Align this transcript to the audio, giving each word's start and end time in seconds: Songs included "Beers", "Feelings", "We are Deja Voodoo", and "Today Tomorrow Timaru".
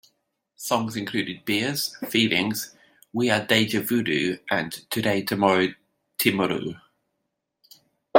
Songs 0.55 0.95
included 0.95 1.45
"Beers", 1.45 1.95
"Feelings", 2.09 2.73
"We 3.13 3.29
are 3.29 3.45
Deja 3.45 3.81
Voodoo", 3.81 4.39
and 4.49 4.71
"Today 4.89 5.21
Tomorrow 5.21 5.75
Timaru". 6.17 6.77